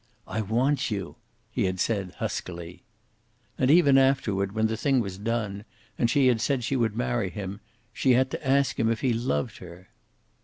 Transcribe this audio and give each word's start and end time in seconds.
"I 0.25 0.41
want 0.41 0.89
you," 0.89 1.17
he 1.51 1.65
had 1.65 1.79
said, 1.79 2.15
huskily. 2.17 2.81
And 3.59 3.69
even 3.69 3.99
afterward, 3.99 4.53
when 4.53 4.65
the 4.65 4.75
thing 4.75 4.99
was 4.99 5.19
done, 5.19 5.63
and 5.95 6.09
she 6.09 6.25
had 6.25 6.41
said 6.41 6.63
she 6.63 6.75
would 6.75 6.95
marry 6.97 7.29
him, 7.29 7.61
she 7.93 8.13
had 8.13 8.31
to 8.31 8.43
ask 8.47 8.79
him 8.79 8.89
if 8.91 9.01
he 9.01 9.13
loved 9.13 9.59
her. 9.59 9.89